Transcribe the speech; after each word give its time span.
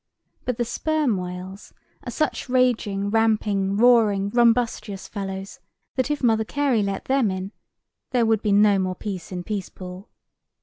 But 0.45 0.57
the 0.57 0.65
sperm 0.65 1.15
whales 1.17 1.75
are 2.05 2.09
such 2.11 2.49
raging, 2.49 3.11
ramping, 3.11 3.77
roaring, 3.77 4.31
rumbustious 4.31 5.07
fellows, 5.07 5.59
that, 5.95 6.09
if 6.09 6.23
Mother 6.23 6.43
Carey 6.43 6.81
let 6.81 7.05
them 7.05 7.29
in, 7.29 7.51
there 8.09 8.25
would 8.25 8.41
be 8.41 8.51
no 8.51 8.79
more 8.79 8.95
peace 8.95 9.31
in 9.31 9.43
Peacepool. 9.43 10.09